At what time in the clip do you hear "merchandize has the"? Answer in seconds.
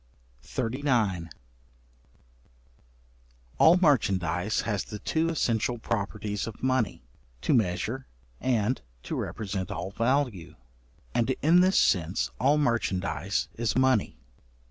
3.77-4.97